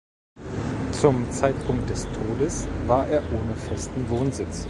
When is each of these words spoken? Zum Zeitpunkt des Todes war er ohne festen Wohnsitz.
Zum 0.93 1.29
Zeitpunkt 1.29 1.87
des 1.91 2.07
Todes 2.11 2.67
war 2.87 3.07
er 3.07 3.21
ohne 3.31 3.53
festen 3.53 4.09
Wohnsitz. 4.09 4.59